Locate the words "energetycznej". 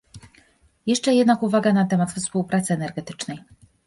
2.73-3.39